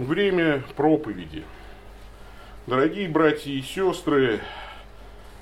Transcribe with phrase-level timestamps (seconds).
[0.00, 1.44] Время проповеди.
[2.66, 4.40] Дорогие братья и сестры,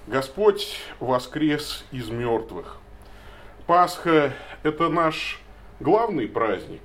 [0.08, 2.78] Господь воскрес из мертвых.
[3.68, 4.32] Пасха–
[4.64, 5.40] это наш
[5.78, 6.80] главный праздник.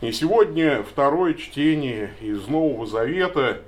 [0.00, 3.60] И сегодня второе чтение из Нового Завета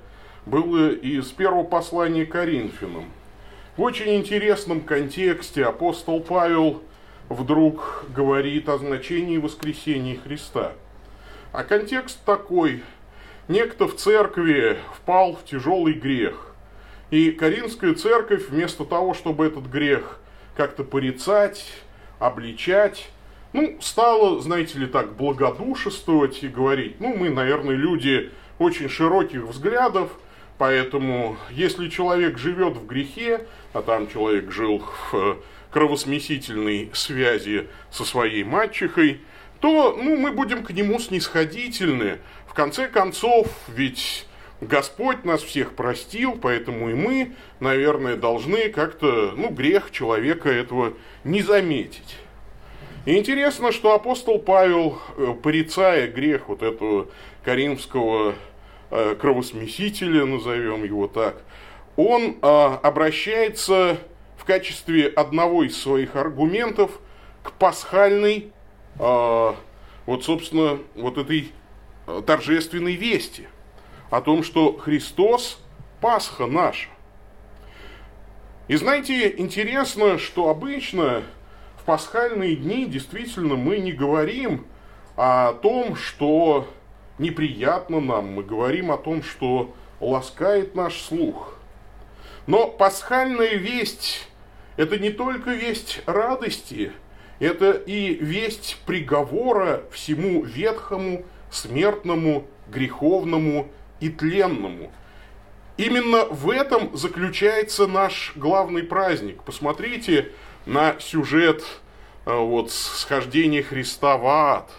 [0.45, 3.09] было из первого послания Коринфянам.
[3.77, 6.83] В очень интересном контексте апостол Павел
[7.29, 10.73] вдруг говорит о значении воскресения Христа.
[11.53, 12.83] А контекст такой–
[13.47, 16.53] некто в церкви впал в тяжелый грех.
[17.11, 20.19] И Каринская церковь вместо того, чтобы этот грех
[20.55, 21.65] как-то порицать,
[22.19, 23.09] обличать,
[23.53, 30.11] ну, стала, знаете ли, так, благодушествовать и говорить, ну, мы, наверное, люди очень широких взглядов,
[30.57, 35.37] поэтому если человек живет в грехе, а там человек жил в
[35.71, 39.21] кровосмесительной связи со своей мачехой,
[39.59, 42.19] то ну, мы будем к нему снисходительны,
[42.55, 44.25] конце концов, ведь
[44.61, 51.41] Господь нас всех простил, поэтому и мы, наверное, должны как-то, ну, грех человека этого не
[51.41, 52.17] заметить.
[53.05, 57.07] И интересно, что апостол Павел, э, порицая грех вот этого
[57.43, 58.33] каримского
[58.89, 61.43] э, кровосмесителя, назовем его так,
[61.97, 63.97] он э, обращается
[64.37, 66.99] в качестве одного из своих аргументов
[67.43, 68.51] к пасхальной,
[68.97, 71.51] вот, собственно, вот этой
[72.25, 73.47] торжественной вести
[74.09, 75.59] о том, что Христос–
[76.01, 76.89] Пасха наша.
[78.67, 81.23] И знаете, интересно, что обычно
[81.79, 84.65] в пасхальные дни действительно мы не говорим
[85.15, 86.67] о том, что
[87.17, 91.57] неприятно нам, мы говорим о том, что ласкает наш слух.
[92.47, 94.27] Но пасхальная весть–
[94.77, 96.91] это не только весть радости,
[97.39, 101.23] это и весть приговора всему ветхому
[101.55, 103.69] смертному, греховному
[103.99, 104.91] и тленному.
[105.77, 109.43] Именно в этом заключается наш главный праздник.
[109.43, 110.31] Посмотрите
[110.65, 111.63] на сюжет
[112.25, 114.71] э, вот, схождения Христа в ад.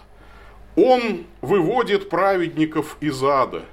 [0.75, 3.65] Он выводит праведников из ада.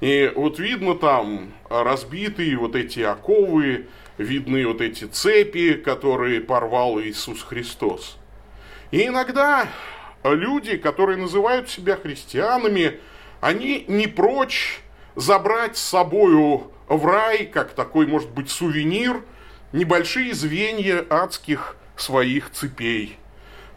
[0.00, 3.86] И вот видно там разбитые вот эти оковы,
[4.18, 8.18] видны вот эти цепи, которые порвал Иисус Христос.
[8.90, 9.68] И иногда
[10.34, 13.00] люди, которые называют себя христианами,
[13.40, 14.80] они не прочь
[15.14, 19.22] забрать с собою в рай, как такой, может быть, сувенир,
[19.72, 23.18] небольшие звенья адских своих цепей,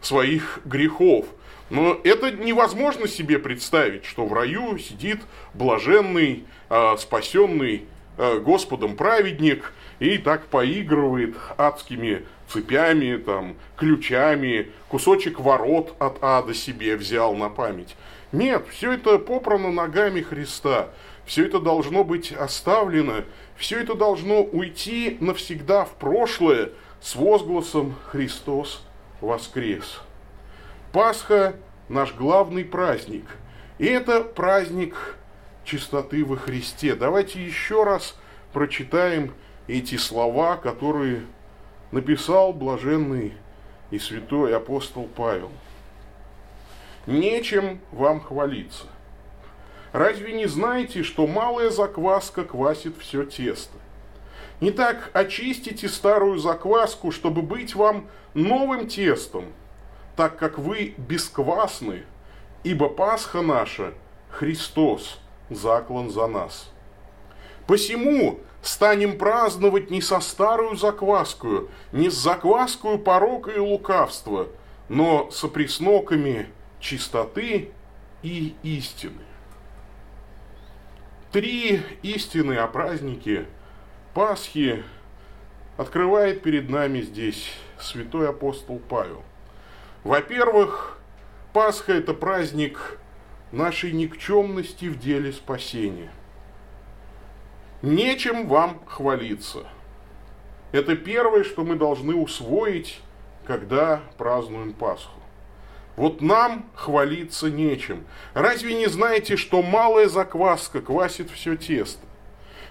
[0.00, 1.26] своих грехов.
[1.70, 5.20] Но это невозможно себе представить, что в раю сидит
[5.54, 7.84] блаженный, а, спасенный
[8.18, 16.96] а, Господом праведник и так поигрывает адскими цепями, там, ключами, кусочек ворот от ада себе
[16.96, 17.94] взял на память.
[18.32, 20.88] Нет, все это попрано ногами Христа.
[21.24, 23.22] Все это должно быть оставлено,
[23.56, 28.82] все это должно уйти навсегда в прошлое с возгласом «Христос
[29.20, 30.00] воскрес».
[30.92, 31.54] Пасха–
[31.88, 33.26] наш главный праздник.
[33.78, 35.16] И это праздник
[35.64, 36.96] чистоты во Христе.
[36.96, 38.16] Давайте еще раз
[38.52, 39.32] прочитаем
[39.70, 41.24] эти слова, которые
[41.92, 43.34] написал блаженный
[43.90, 45.50] и святой апостол Павел.
[47.06, 48.86] Нечем вам хвалиться.
[49.92, 53.76] Разве не знаете, что малая закваска квасит все тесто?
[54.60, 59.46] Не так очистите старую закваску, чтобы быть вам новым тестом,
[60.16, 62.02] так как вы бесквасны,
[62.64, 63.94] ибо Пасха наша,
[64.30, 66.70] Христос, заклан за нас.
[67.66, 74.48] Посему станем праздновать не со старую закваскую, не с закваскую порока и лукавства,
[74.88, 76.48] но со пресноками
[76.78, 77.70] чистоты
[78.22, 79.22] и истины.
[81.32, 83.46] Три истины о празднике
[84.14, 84.82] Пасхи
[85.76, 89.22] открывает перед нами здесь святой апостол Павел.
[90.02, 90.98] Во-первых,
[91.52, 92.98] Пасха– это праздник
[93.52, 96.10] нашей никчемности в деле спасения–
[97.82, 99.64] Нечем вам хвалиться.
[100.72, 103.00] Это первое, что мы должны усвоить,
[103.46, 105.18] когда празднуем Пасху.
[105.96, 108.04] Вот нам хвалиться нечем.
[108.34, 112.04] Разве не знаете, что малая закваска квасит все тесто?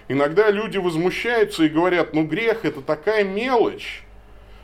[0.08, 4.04] Иногда люди возмущаются и говорят, ну грех это такая мелочь.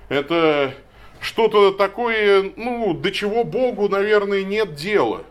[0.08, 0.74] Это
[1.20, 5.24] что-то такое, ну, до чего Богу, наверное, нет дела.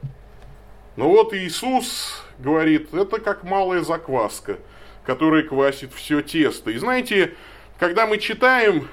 [0.97, 4.59] Но вот Иисус говорит, это как малая закваска–
[5.05, 6.71] который квасит все тесто.
[6.71, 7.33] И знаете,
[7.79, 8.87] когда мы читаем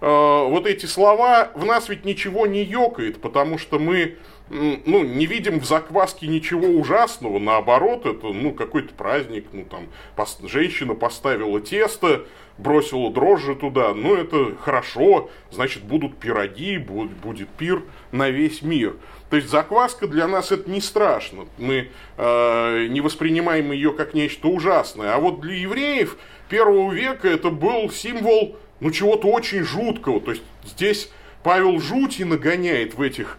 [0.00, 4.16] вот эти слова, в нас ведь ничего не ёкает, потому что мы
[4.50, 9.86] ну, не видим в закваске ничего ужасного, наоборот, это, ну, какой-то праздник, ну, там,
[10.16, 12.26] пос, женщина поставила тесто,
[12.58, 18.96] бросила дрожжи туда, ну, это хорошо, значит, будут пироги, будет, будет пир на весь мир.
[19.30, 24.48] То есть закваска для нас это не страшно, мы э, не воспринимаем ее как нечто
[24.48, 26.16] ужасное, а вот для евреев
[26.48, 31.10] первого века это был символ, ну, чего-то очень жуткого, то есть здесь
[31.42, 33.38] Павел жути нагоняет в этих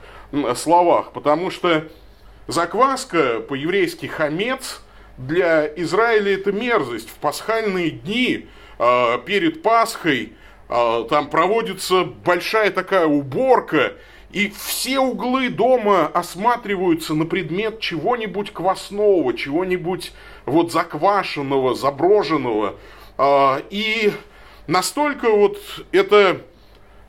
[0.55, 1.87] словах, потому что
[2.47, 4.81] закваска, по-еврейски хамец,
[5.17, 7.09] для Израиля это мерзость.
[7.09, 8.47] В пасхальные дни
[8.79, 10.33] э, перед Пасхой
[10.69, 13.93] э, там проводится большая такая уборка,
[14.31, 20.13] и все углы дома осматриваются на предмет чего-нибудь квасного, чего-нибудь
[20.45, 22.75] вот заквашенного, заброженного.
[23.17, 24.11] Э, и
[24.71, 25.59] настолько вот
[25.91, 26.41] это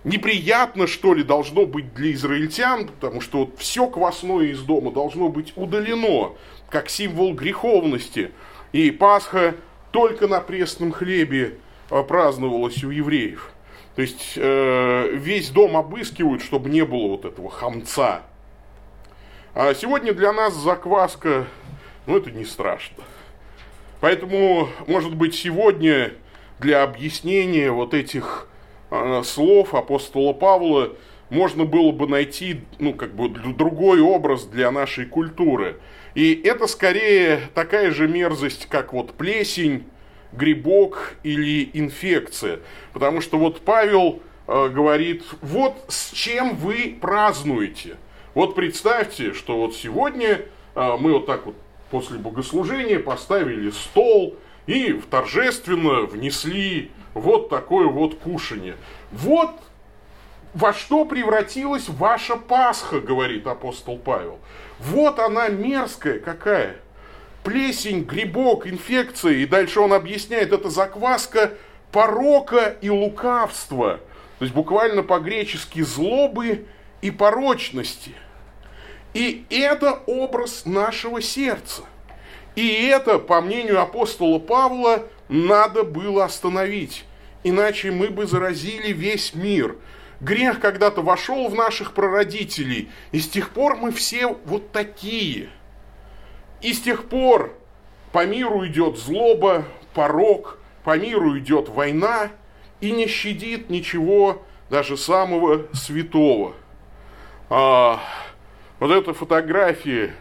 [0.04, 5.28] неприятно, что ли, должно быть для израильтян, потому что вот все квасное из дома должно
[5.28, 6.32] быть удалено,
[6.68, 8.32] как символ греховности.
[8.72, 9.54] И Пасха
[9.92, 13.52] только на пресном хлебе а, праздновалась у евреев.
[13.94, 18.22] То есть э, весь дом обыскивают, чтобы не было вот этого хамца.
[19.54, 21.44] А сегодня для нас закваска,
[22.06, 23.04] ну это не страшно.
[24.00, 26.14] Поэтому, может быть, сегодня
[26.62, 28.48] для объяснения вот этих
[28.94, 30.90] Э, слов апостола Павла
[31.30, 35.80] можно было бы найти, ну, как бы другой образ для нашей культуры.
[36.14, 39.84] И это скорее такая же мерзость, как вот плесень,
[40.32, 42.60] грибок или инфекция.
[42.92, 47.96] Потому что вот Павел э, говорит, вот с чем вы празднуете.
[48.34, 50.42] Вот представьте, что вот сегодня
[50.74, 51.54] э, мы вот так вот
[51.90, 54.36] после богослужения поставили стол
[54.66, 58.76] и торжественно внесли вот такое вот кушание.
[59.10, 59.50] Вот
[60.54, 64.38] во что превратилась ваша Пасха, говорит апостол Павел.
[64.78, 66.76] Вот она мерзкая какая.
[67.42, 69.34] Плесень, грибок, инфекция.
[69.34, 71.54] И дальше он объясняет, это закваска
[71.90, 74.00] порока и лукавства.
[74.38, 76.66] То есть буквально по-гречески злобы
[77.00, 78.12] и порочности.
[79.14, 81.82] И это образ нашего сердца.
[82.54, 87.04] И это, по мнению апостола Павла, надо было остановить,
[87.43, 89.76] иначе мы бы заразили весь мир.
[90.20, 95.49] Грех когда-то вошел в наших прародителей, и с тех пор мы все вот такие.
[96.60, 97.56] И с тех пор
[98.12, 99.64] по миру идет злоба,
[99.94, 102.31] порог, по миру идет война,
[102.81, 106.55] и не щадит ничего, даже самого святого.
[107.48, 108.00] А,
[108.78, 110.14] вот эта фотография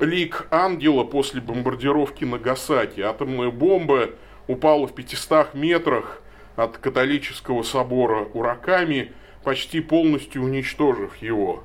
[0.00, 3.00] лик ангела после бомбардировки Нагасаки.
[3.00, 4.10] Атомная бомба
[4.46, 6.20] упала в 500 метрах
[6.56, 9.12] от католического собора Ураками,
[9.42, 11.64] почти полностью уничтожив его.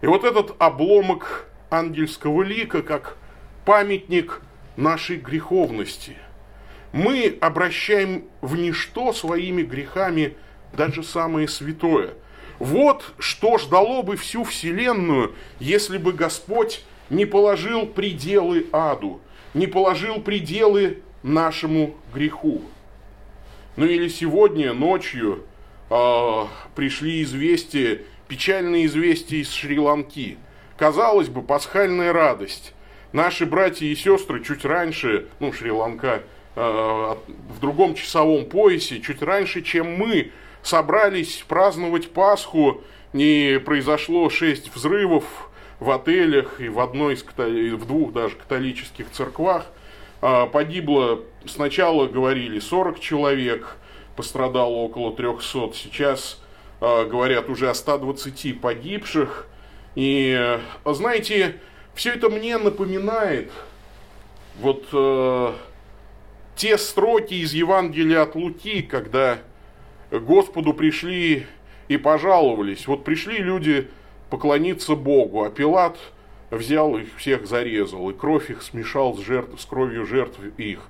[0.00, 3.16] И вот этот обломок ангельского лика, как
[3.64, 4.40] памятник
[4.76, 6.16] нашей греховности.
[6.92, 10.36] Мы обращаем в ничто своими грехами
[10.72, 12.14] даже самое святое.
[12.58, 19.20] Вот что ждало бы всю Вселенную, если бы Господь не положил пределы аду,
[19.54, 22.62] не положил пределы нашему греху.
[23.76, 25.44] Ну или сегодня ночью
[25.90, 26.44] э,
[26.74, 30.38] пришли известия, печальные известия из Шри-Ланки.
[30.78, 32.72] Казалось бы, пасхальная радость.
[33.12, 36.22] Наши братья и сестры чуть раньше, ну, Шри-Ланка,
[36.56, 44.74] э, в другом часовом поясе, чуть раньше, чем мы, собрались праздновать Пасху, не произошло шесть
[44.74, 45.51] взрывов
[45.82, 49.66] в отелях и в одной из, в двух даже католических церквах–
[50.24, 53.76] а, погибло, сначала говорили 40 человек,
[54.14, 56.40] пострадало около 300, сейчас
[56.80, 59.48] а, говорят уже о 120 погибших.
[59.96, 61.56] И, знаете,
[61.94, 63.50] все это мне напоминает
[64.58, 65.52] вот э,
[66.56, 69.40] те строки из Евангелия от Луки, когда
[70.10, 71.46] Господу пришли
[71.88, 72.86] и пожаловались.
[72.86, 73.90] Вот пришли люди
[74.32, 75.96] поклониться Богу, а Пилат–
[76.56, 80.80] взял их всех зарезал, и кровь их смешал с, жертв, с кровью жертв их.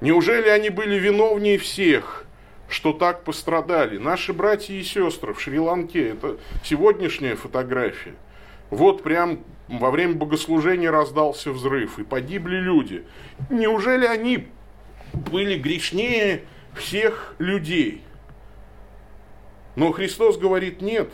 [0.00, 2.26] Неужели они были виновнее всех,
[2.68, 3.98] что так пострадали?
[3.98, 8.14] Наши братья и сестры в Шри-Ланке, это сегодняшняя фотография.
[8.70, 13.04] Вот прям во время богослужения раздался взрыв, и погибли люди.
[13.50, 14.48] Неужели они
[15.12, 18.02] были грешнее всех людей?
[19.76, 21.10] Но Христос говорит, нет,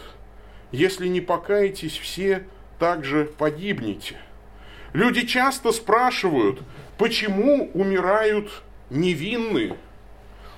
[0.73, 2.45] если не покаетесь все,
[2.79, 4.17] также погибнете.
[4.93, 6.61] Люди часто спрашивают,
[6.99, 9.77] почему умирают невинные?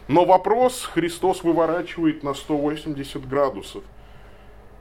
[0.09, 3.85] Но вопрос Христос выворачивает на 180 градусов.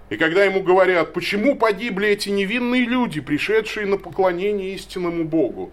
[0.10, 5.72] И когда ему говорят, почему погибли эти невинные люди, пришедшие на поклонение истинному Богу,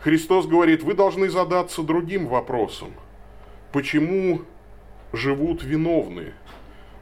[0.00, 2.92] Христос говорит, вы должны задаться другим вопросом.
[3.70, 4.42] Почему
[5.12, 6.34] живут виновные?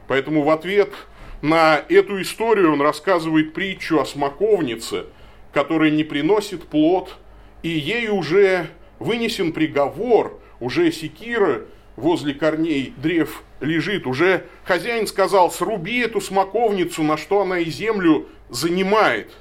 [0.07, 0.93] Поэтому в ответ
[1.41, 5.05] на эту историю он рассказывает притчу о смоковнице,
[5.53, 7.17] которая не приносит плод,
[7.63, 8.67] и ей уже
[8.99, 11.63] вынесен приговор, уже секира
[11.95, 14.05] возле корней древ лежит.
[14.05, 19.31] Уже хозяин сказал, сруби эту смоковницу, на что она и землю занимает.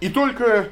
[0.00, 0.68] И только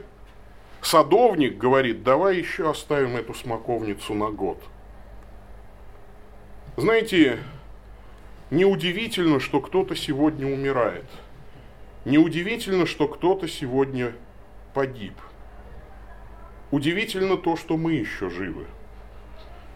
[0.80, 4.62] садовник говорит, давай еще оставим эту смоковницу на год.
[6.76, 7.38] Знаете,
[8.50, 11.06] неудивительно, что кто-то сегодня умирает.
[12.04, 14.12] Неудивительно, что кто-то сегодня
[14.74, 15.14] погиб.
[16.70, 18.66] Удивительно то, что мы еще живы.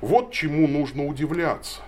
[0.01, 1.81] Вот чему нужно удивляться.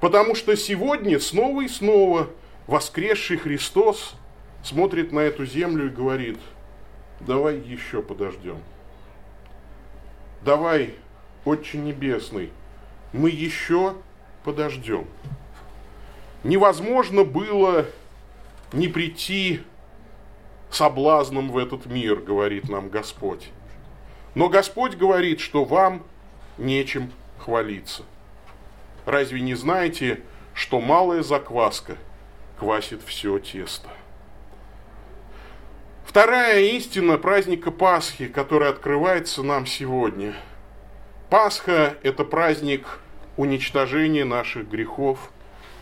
[0.00, 2.30] Потому что сегодня снова и снова
[2.66, 4.14] воскресший Христос
[4.62, 6.38] смотрит на эту землю и говорит,
[7.20, 8.58] давай еще подождем.
[10.42, 10.94] Давай,
[11.44, 12.50] Отче Небесный,
[13.12, 13.94] мы еще
[14.42, 15.06] подождем.
[16.42, 17.86] Невозможно было
[18.72, 19.62] не прийти
[20.70, 23.50] соблазном в этот мир, говорит нам Господь.
[24.34, 26.04] Но Господь говорит, что вам
[26.56, 28.04] нечем хвалиться.
[29.04, 30.22] Разве не знаете,
[30.54, 31.96] что малая закваска
[32.58, 33.88] квасит все тесто?
[36.04, 40.34] Вторая истина праздника Пасхи, которая открывается нам сегодня.
[41.28, 43.00] Пасха– это праздник
[43.36, 45.30] уничтожения наших грехов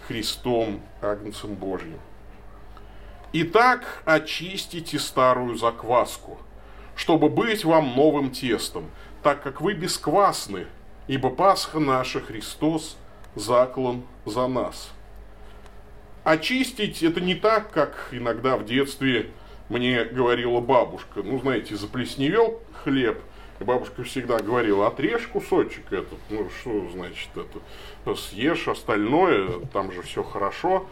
[0.08, 2.00] Христом, Агнцем Божьим.
[3.34, 6.38] Итак, очистите старую закваску,
[6.96, 8.90] чтобы быть вам новым тестом,
[9.22, 10.66] так как вы бесквасны,
[11.08, 12.96] ибо Пасха наша Христос
[13.34, 14.90] заклан за нас.
[16.24, 19.30] Очистить это не так, как иногда в детстве
[19.68, 21.22] мне говорила бабушка.
[21.22, 23.20] Ну, знаете, заплесневел хлеб,
[23.60, 27.28] и бабушка всегда говорила, отрежь кусочек этот, ну, что значит
[28.14, 30.86] съешь остальное, там же все хорошо.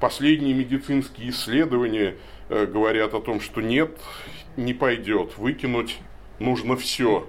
[0.00, 2.16] Последние медицинские исследования
[2.48, 3.98] э, говорят о том, что нет,
[4.56, 5.98] не пойдет, выкинуть
[6.38, 7.28] нужно все,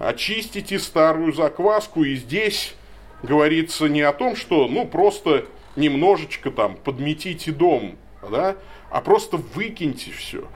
[0.00, 2.74] очистите старую закваску, и здесь
[3.22, 7.96] говорится не о том, что, ну, просто немножечко там подметите дом,
[8.28, 8.56] да,
[8.90, 10.48] а просто выкиньте все.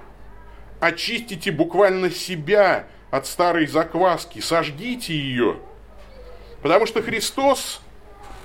[0.81, 5.59] Очистите буквально себя от старой закваски, сожгите ее.
[6.65, 7.81] Потому что Христос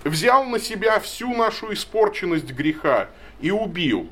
[0.04, 3.08] взял на себя всю нашу испорченность греха
[3.42, 4.12] и убил.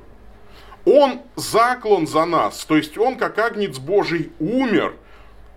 [0.86, 4.96] Он заклан за нас, то есть он, как агнец Божий, умер–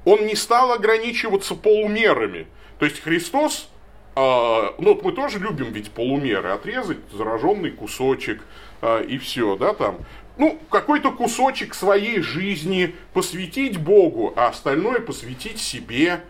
[0.04, 2.46] он не стал ограничиваться полумерами.
[2.78, 3.68] То есть Христос,
[4.16, 8.42] э, ну вот мы тоже любим ведь полумеры, отрезать зараженный кусочек
[8.82, 9.98] э, и все, да, там.
[10.38, 16.22] Ну, какой-то кусочек своей жизни посвятить Богу, а остальное посвятить себе.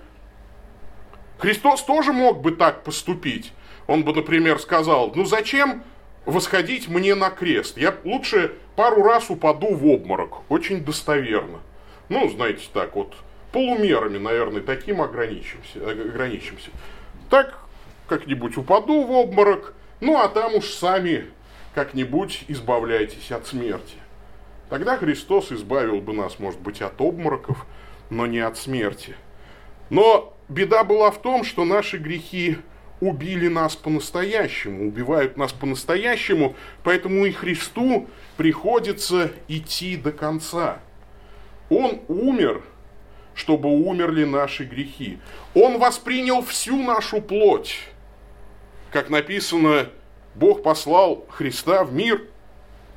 [1.40, 3.52] Христос тоже мог бы так поступить.
[3.86, 5.82] Он бы, например, сказал, ну зачем
[6.26, 7.78] восходить мне на крест?
[7.78, 10.42] Я лучше пару раз упаду в обморок.
[10.50, 11.60] Очень достоверно.
[12.10, 13.14] Ну, знаете, так вот,
[13.52, 15.78] полумерами, наверное, таким ограничимся.
[15.90, 16.70] ограничимся.
[17.30, 17.58] Так
[18.06, 21.30] как-нибудь упаду в обморок, ну а там уж сами
[21.74, 23.96] как-нибудь избавляйтесь от смерти.
[24.68, 27.64] Тогда Христос избавил бы нас, может быть, от обмороков,
[28.10, 29.16] но не от смерти.
[29.88, 32.58] Но беда была в том, что наши грехи
[33.00, 36.54] убили нас по-настоящему, убивают нас по-настоящему,
[36.84, 40.80] поэтому и Христу приходится идти до конца.
[41.70, 42.62] Он умер
[43.40, 45.18] чтобы умерли наши грехи.
[45.54, 47.78] Он воспринял всю нашу плоть.
[48.90, 49.88] Как написано,
[50.34, 52.22] Бог послал Христа в мир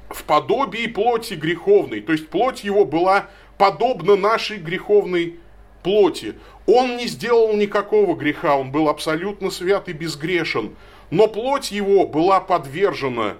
[0.09, 2.01] в подобии плоти греховной.
[2.01, 5.39] То есть плоть его была подобна нашей греховной
[5.81, 6.35] плоти.
[6.65, 10.75] Он не сделал никакого греха, он был абсолютно свят и безгрешен.
[11.11, 13.35] Но плоть его была подвержена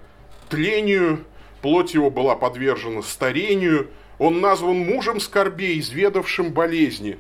[0.50, 1.24] тлению,
[1.62, 3.90] плоть его была подвержена старению–
[4.20, 7.18] он назван мужем скорбей, изведавшим болезни.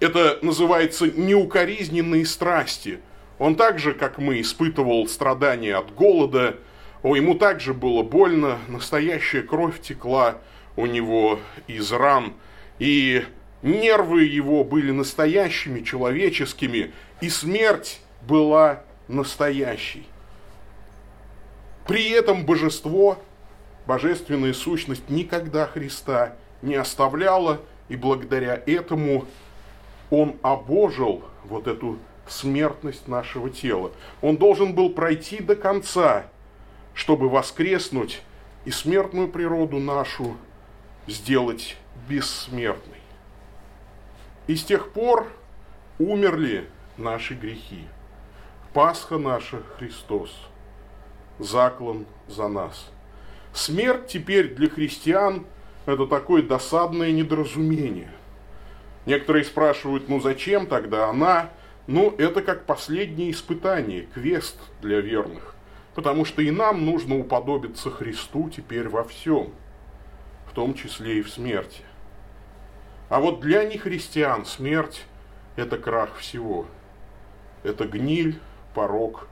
[0.00, 3.00] Это называется неукоризненные страсти.
[3.38, 6.56] Он также, как мы, испытывал страдания от голода,
[7.02, 10.38] о, ему также было больно, настоящая кровь текла
[10.76, 12.34] у него из ран,
[12.78, 13.24] и
[13.62, 20.06] нервы его были настоящими, человеческими, и смерть была настоящей.
[21.86, 23.18] При этом божество
[23.86, 29.24] божественная сущность никогда Христа не оставляла, и благодаря этому
[30.10, 33.90] он обожил вот эту смертность нашего тела.
[34.20, 36.26] Он должен был пройти до конца,
[36.92, 38.20] чтобы воскреснуть
[38.66, 40.36] и смертную природу нашу
[41.06, 42.98] сделать бессмертной.
[44.48, 45.28] И с тех пор
[45.98, 47.84] умерли наши грехи.
[48.72, 50.34] Пасха наша Христос,
[51.38, 52.90] заклан за нас.
[53.52, 55.46] Смерть теперь для христиан–
[55.86, 58.10] это такое досадное недоразумение.
[59.04, 61.50] Некоторые спрашивают, ну зачем тогда она?
[61.86, 65.54] Ну, это как последнее испытание, квест для верных.
[65.94, 69.52] Потому что и нам нужно уподобиться Христу теперь во всем,
[70.46, 71.82] в том числе и в смерти.
[73.08, 75.06] А вот для нехристиан смерть–
[75.56, 76.66] это крах всего.
[77.62, 78.38] Это гниль,
[78.74, 79.28] порог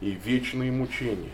[0.00, 1.30] и вечные мучения.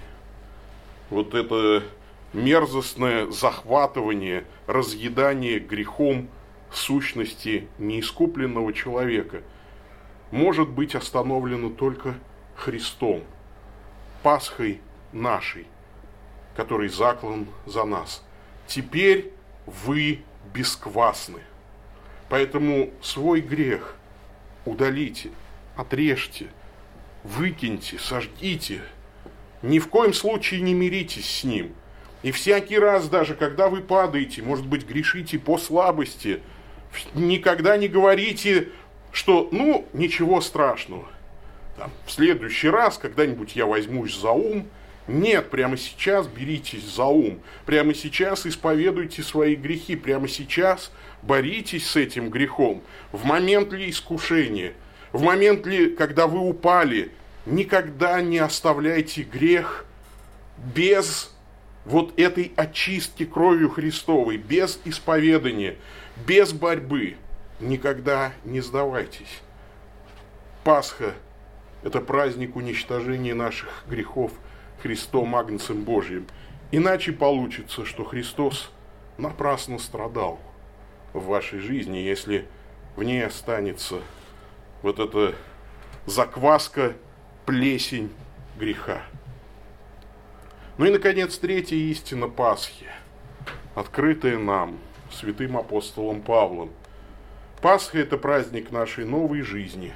[1.08, 1.84] Вот это
[2.32, 6.28] мерзостное захватывание, разъедание грехом
[6.70, 9.42] сущности неискупленного человека
[10.30, 12.14] может быть остановлено только
[12.56, 13.22] Христом,
[14.22, 14.80] Пасхой
[15.12, 15.66] нашей,
[16.56, 18.22] который заклан за нас.
[18.66, 19.32] Теперь
[19.66, 20.20] вы
[20.52, 21.40] бесквасны.
[22.28, 23.96] Поэтому свой грех
[24.64, 25.30] удалите,
[25.76, 26.48] отрежьте,
[27.22, 28.82] выкиньте, сожгите.
[29.62, 31.72] Ни в коем случае не миритесь с ним.
[32.22, 36.42] И всякий раз, даже когда вы падаете, может быть, грешите по слабости,
[37.14, 38.70] никогда не говорите,
[39.12, 41.06] что, ну, ничего страшного.
[41.76, 44.66] Там, в следующий раз, когда-нибудь я возьмусь за ум,
[45.08, 47.40] нет, прямо сейчас беритесь за ум.
[47.64, 49.94] Прямо сейчас исповедуйте свои грехи.
[49.94, 50.90] Прямо сейчас
[51.22, 52.82] боритесь с этим грехом.
[53.12, 54.72] В момент ли искушения,
[55.12, 57.12] в момент ли, когда вы упали,
[57.46, 59.86] никогда не оставляйте грех
[60.74, 61.32] без
[61.84, 65.76] вот этой очистки кровью Христовой, без исповедания,
[66.26, 67.14] без борьбы.
[67.60, 69.40] Никогда не сдавайтесь.
[70.64, 71.14] Пасха–
[71.84, 74.32] это праздник уничтожения наших грехов–
[74.86, 76.28] Христом Агнцем Божьим.
[76.70, 78.70] Иначе получится, что Христос
[79.18, 80.38] напрасно страдал
[81.12, 82.46] в вашей жизни, если
[82.94, 84.00] в ней останется
[84.82, 85.34] вот эта
[86.06, 86.94] закваска,
[87.46, 88.12] плесень
[88.56, 89.02] греха.
[90.78, 92.86] Ну и, наконец, третья истина Пасхи,
[93.74, 94.78] открытая нам,
[95.10, 96.70] святым апостолом Павлом.
[97.60, 99.92] Пасха– это праздник нашей новой жизни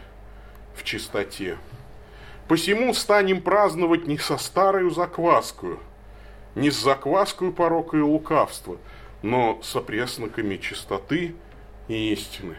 [0.74, 1.58] в чистоте.
[2.50, 5.78] Посему станем праздновать не со старою закваскою,
[6.56, 8.76] не с закваскою порока и лукавства,
[9.22, 11.36] но с опресноками чистоты
[11.86, 12.56] и истины.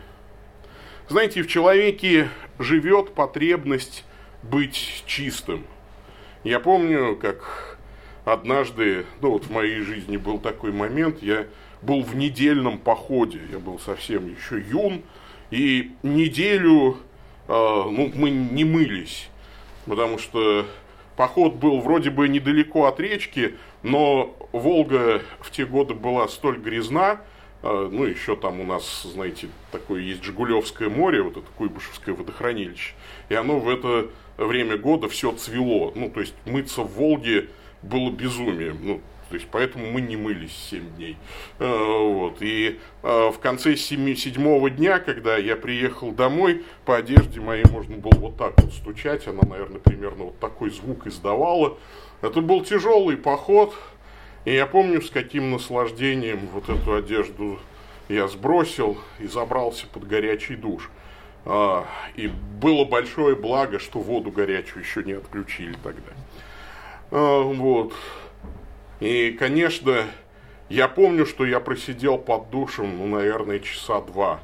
[1.10, 4.06] Знаете, в человеке живет потребность
[4.44, 5.66] быть чистым.
[6.46, 7.78] Я помню, как
[8.24, 11.48] однажды, ну вот в моей жизни был такой момент, я
[11.82, 15.04] был в недельном походе, я был совсем еще юн,
[15.50, 16.96] и неделю
[17.50, 19.28] э, ну, мы не мылись
[19.92, 20.66] потому что
[21.18, 27.20] поход был вроде бы недалеко от речки, но Волга в те годы была столь грязна,
[27.62, 32.94] а, ну, еще там у нас, знаете, такое есть Жигулевское море, вот это Куйбышевское водохранилище,
[33.28, 35.92] и оно в это время года все цвело.
[35.94, 37.50] Ну, то есть мыться в Волге
[37.82, 38.78] было безумием.
[38.82, 39.02] Ну,
[39.32, 41.18] то есть, поэтому мы не мылись 7 дней.
[41.58, 42.42] А, вот.
[42.42, 47.96] И а, в конце 7, седьмого дня, когда я приехал домой, по одежде моей можно
[47.96, 49.28] было вот так вот стучать.
[49.30, 51.78] Она, наверное, примерно вот такой звук издавала.
[52.22, 53.74] Это был тяжелый поход.
[54.44, 57.58] И я помню, с каким наслаждением вот эту одежду
[58.10, 60.90] я сбросил и забрался под горячий душ.
[61.46, 66.12] А, и было большое благо, что воду горячую еще не отключили тогда.
[67.12, 67.94] Вот.
[69.02, 70.06] И, конечно,
[70.70, 74.40] я помню, что я просидел под душем, ну, наверное, часа два.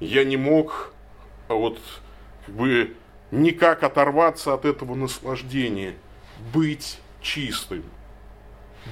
[0.00, 0.92] Я не мог
[1.48, 1.78] вот
[2.44, 2.96] как бы
[3.30, 5.94] никак оторваться от этого наслаждения.
[6.52, 7.84] Быть чистым.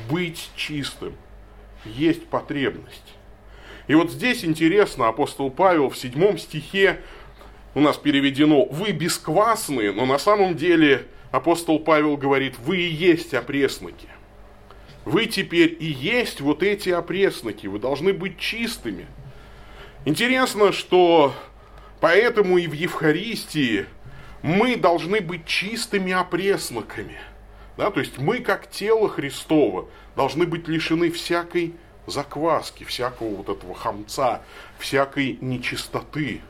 [0.08, 1.16] Быть чистым.
[1.84, 3.14] Есть потребность.
[3.88, 7.00] И вот здесь интересно, апостол Павел в седьмом стихе
[7.74, 13.34] у нас переведено «Вы бесквасные», но на самом деле апостол Павел говорит «Вы и есть
[13.34, 14.08] опресноки».
[15.04, 19.06] Вы теперь и есть вот эти опресноки, вы должны быть чистыми.
[20.04, 21.34] Интересно, что
[22.00, 23.86] поэтому и в Евхаристии
[24.42, 27.18] мы должны быть чистыми опресноками.
[27.76, 31.74] Да, то есть мы, как тело Христово, должны быть лишены всякой
[32.06, 34.42] закваски, всякого вот этого хамца,
[34.78, 36.42] всякой нечистоты.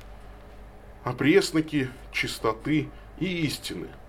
[1.05, 2.89] Опресноки чистоты
[3.19, 3.89] и истины–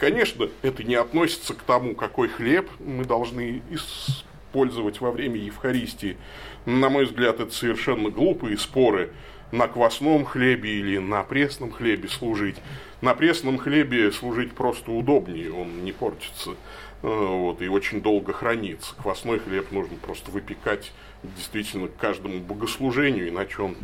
[0.00, 6.16] Конечно, это не относится к тому, какой хлеб мы должны использовать во время Евхаристии.
[6.64, 9.12] На мой взгляд, это совершенно глупые споры.
[9.52, 12.54] на квасном хлебе или на пресном хлебе служить.
[13.00, 16.54] На пресном хлебе служить просто удобнее, он не портится э,
[17.02, 18.94] вот, и очень долго хранится.
[18.94, 20.92] Квасной хлеб нужно просто выпекать
[21.24, 23.76] действительно к каждому богослужению, иначе он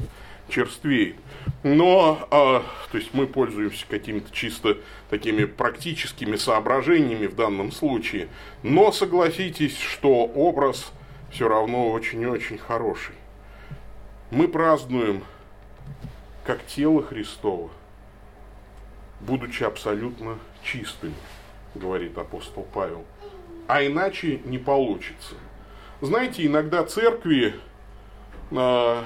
[0.49, 1.17] черствеет.
[1.63, 2.61] Но, э,
[2.93, 4.79] то есть мы пользуемся какими-то чисто
[5.11, 8.29] такими практическими соображениями в данном случае,
[8.63, 10.93] но согласитесь, что образ
[11.31, 13.15] все равно очень-очень хороший.
[14.31, 15.23] Мы празднуем
[16.45, 17.71] как тело Христово,
[19.21, 21.15] будучи абсолютно чистыми,
[21.75, 23.05] говорит апостол Павел.
[23.67, 25.35] А иначе не получится.
[26.01, 27.55] Знаете, иногда церкви,
[28.51, 29.03] э,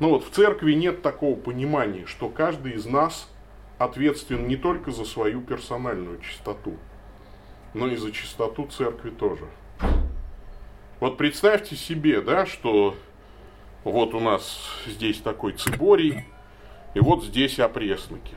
[0.00, 3.30] ну вот в церкви нет такого понимания, что каждый из нас
[3.78, 6.76] ответственен не только за свою персональную чистоту,
[7.74, 9.44] но и за чистоту церкви тоже.
[11.00, 12.96] Вот представьте себе, да, что
[13.84, 16.24] вот у нас здесь такой циборий,
[16.94, 18.34] и вот здесь опресноки.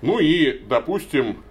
[0.00, 1.42] Ну и, допустим,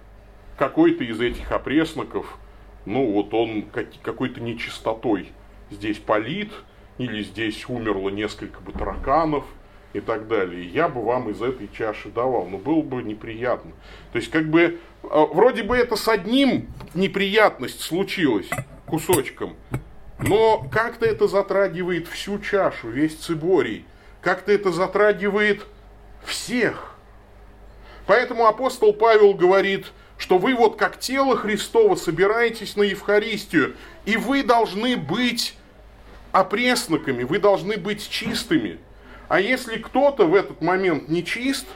[0.58, 2.38] какой-то из этих опресноков,
[2.84, 3.64] ну вот он
[4.02, 5.32] какой-то нечистотой
[5.70, 6.52] здесь полит,
[6.98, 9.44] или здесь умерло несколько бы тараканов
[9.92, 10.66] и так далее.
[10.66, 13.72] Я бы вам из этой чаши давал, но было бы неприятно.
[14.12, 18.48] То есть, как бы, а, вроде бы это с одним неприятность случилась
[18.86, 19.56] кусочком,
[20.18, 23.84] но как-то это затрагивает всю чашу, весь циборий.
[24.20, 25.66] Как-то это затрагивает
[26.24, 26.94] всех.
[28.06, 33.74] Поэтому апостол Павел говорит, что вы вот как тело Христова собираетесь на Евхаристию,
[34.04, 35.56] и вы должны быть
[36.32, 38.78] опресноками, вы должны быть чистыми.
[39.28, 41.66] А если кто-то в этот момент не чист,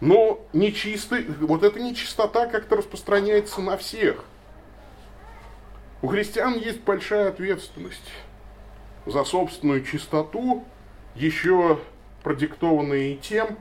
[0.00, 4.24] но нечистый, вот эта нечистота как-то распространяется на всех–
[6.00, 8.08] у христиан есть большая ответственность
[9.04, 10.64] за собственную чистоту,
[11.16, 11.80] еще
[12.22, 13.58] продиктованная и тем,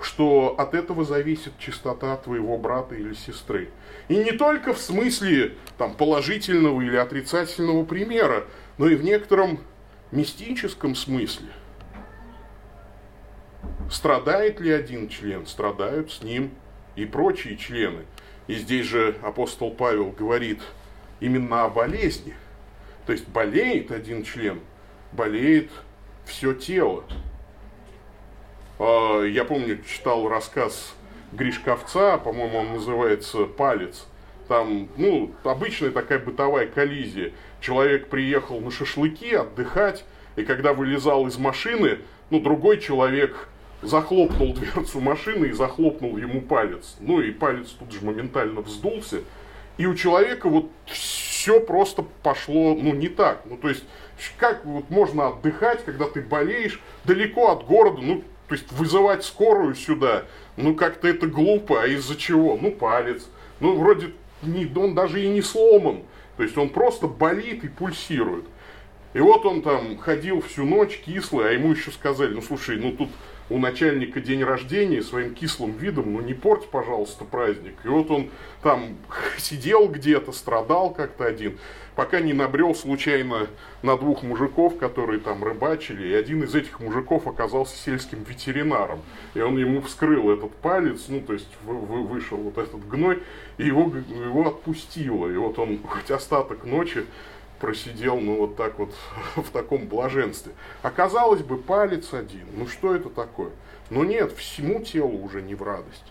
[0.00, 3.70] что от этого зависит чистота твоего брата или сестры.
[4.06, 8.44] И не только в смысле там, положительного или отрицательного примера,
[8.78, 9.60] но и в некотором
[10.10, 11.48] мистическом смысле.
[13.90, 16.50] Страдает ли один член, страдают с ним
[16.94, 18.04] и прочие члены.
[18.46, 20.60] И здесь же апостол Павел говорит–
[21.20, 22.34] именно о болезни.
[23.06, 24.60] То есть болеет один член,
[25.12, 25.70] болеет
[26.24, 27.04] все тело.
[28.78, 30.94] А, я помню, читал рассказ
[31.32, 34.06] Гришковца, по-моему, он называется «Палец».
[34.48, 37.32] Там, ну, обычная такая бытовая коллизия.
[37.60, 40.04] Человек приехал на шашлыки отдыхать,
[40.36, 41.98] и когда вылезал из машины,
[42.30, 43.48] ну, другой человек
[43.82, 46.96] захлопнул дверцу машины и захлопнул ему палец.
[47.00, 49.20] Ну, и палец тут же моментально вздулся,
[49.78, 53.42] и у человека вот все просто пошло, ну, не так.
[53.46, 53.84] Ну, то есть,
[54.38, 59.74] как вот можно отдыхать, когда ты болеешь далеко от города, ну, то есть, вызывать скорую
[59.74, 60.24] сюда,
[60.56, 62.56] ну, как-то это глупо, а из-за чего?
[62.60, 63.28] Ну, палец.
[63.60, 64.12] Ну, вроде
[64.46, 66.02] не, он даже и не сломан.
[66.36, 68.44] То есть, он просто болит и пульсирует.
[69.14, 72.92] И вот он там ходил всю ночь кислый, а ему еще сказали, ну, слушай, ну,
[72.92, 73.08] тут
[73.48, 77.74] у начальника день рождения своим кислым видом, ну не порть, пожалуйста, праздник.
[77.84, 78.30] И вот он
[78.62, 78.96] там
[79.38, 81.58] сидел где-то, страдал как-то один,
[81.94, 83.46] пока не набрел случайно
[83.82, 89.00] на двух мужиков, которые там рыбачили, и один из этих мужиков оказался сельским ветеринаром.
[89.34, 93.22] И он ему вскрыл этот палец, ну то есть вышел вот этот гной,
[93.58, 95.28] и его, его отпустило.
[95.28, 97.06] И вот он хоть остаток ночи
[97.58, 98.94] просидел, ну, вот так вот,
[99.36, 100.52] в таком блаженстве.
[100.82, 103.50] Оказалось бы, палец один, ну, что это такое?
[103.90, 106.04] Но нет, всему телу уже не в радость.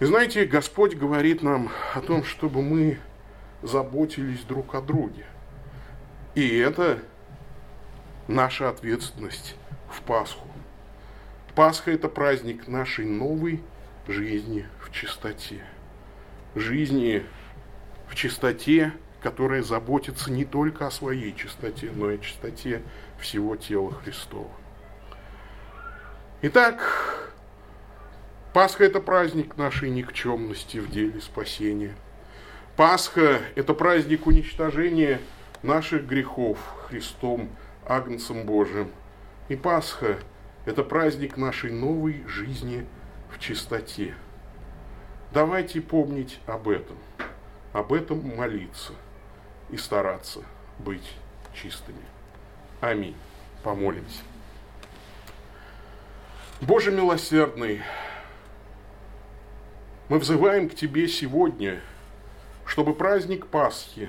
[0.00, 2.98] И знаете, Господь говорит нам о том, чтобы мы
[3.62, 5.24] заботились друг о друге.
[6.34, 6.98] И это
[8.26, 9.54] наша ответственность
[9.88, 10.48] в Пасху.
[11.54, 13.62] Пасха– это праздник нашей новой
[14.08, 15.62] жизни в чистоте.
[16.54, 17.24] Жизни
[18.08, 22.82] в чистоте, которая заботится не только о своей чистоте, но и о чистоте
[23.18, 24.50] всего тела Христова.
[26.42, 27.30] Итак,
[28.52, 31.94] Пасха– это праздник нашей никчемности в деле спасения.
[32.76, 35.20] Пасха– это праздник уничтожения
[35.62, 36.58] наших грехов
[36.88, 37.48] Христом,
[37.86, 38.90] Агнцем Божиим.
[39.48, 40.18] И Пасха–
[40.66, 42.86] это праздник нашей новой жизни
[43.30, 44.14] в чистоте.
[45.32, 46.98] Давайте помнить об этом,
[47.72, 48.94] об этом молиться–
[49.72, 50.42] и стараться
[50.78, 51.16] быть
[51.52, 52.04] чистыми.
[52.80, 53.16] Аминь.
[53.64, 54.22] Помолимся.
[56.60, 57.82] Боже милосердный,
[60.08, 61.80] мы взываем к Тебе сегодня,
[62.66, 64.08] чтобы праздник Пасхи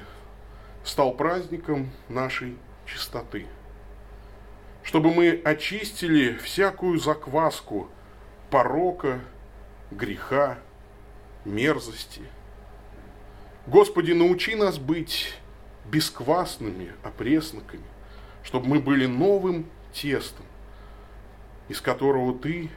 [0.84, 3.48] стал праздником нашей чистоты.
[4.84, 7.90] чтобы мы очистили всякую закваску
[8.52, 9.22] порока,
[9.90, 10.60] греха,
[11.46, 12.22] мерзости.
[13.66, 15.34] Господи, научи нас быть
[15.86, 17.84] бесквасными опресноками,
[18.44, 20.46] чтобы мы были новым тестом,
[21.70, 22.70] из которого Ты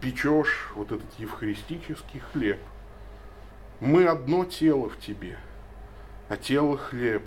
[0.00, 2.60] печешь вот этот евхаристический хлеб.
[3.80, 5.38] Мы одно тело в Тебе,
[6.28, 7.22] а тело хлеб,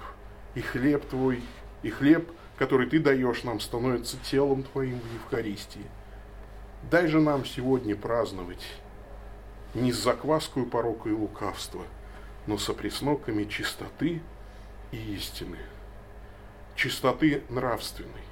[0.56, 1.44] и хлеб Твой,
[1.84, 5.86] и хлеб, который Ты даешь нам, становится телом Твоим в Евхаристии.
[6.90, 8.66] Дай же нам сегодня праздновать
[9.74, 11.84] не с закваскою порока и лукавства,
[12.48, 14.22] но с опресноками чистоты
[14.92, 15.58] и истины.
[16.76, 18.24] Чистоты нравственной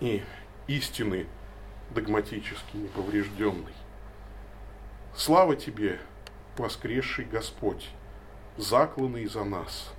[0.00, 0.22] и
[0.66, 1.26] истины
[1.90, 3.74] догматически неповрежденной.
[5.14, 6.00] Слава Тебе,
[6.56, 7.88] воскресший Господь,
[8.56, 9.92] закланный за нас,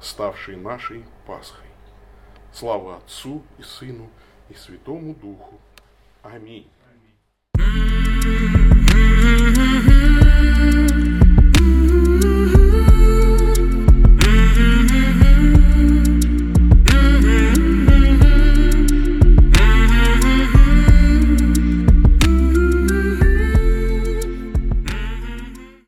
[0.00, 1.66] ставший нашей Пасхой.
[2.52, 4.10] Слава Отцу и Сыну
[4.48, 5.60] и Святому Духу.
[6.22, 6.68] Аминь.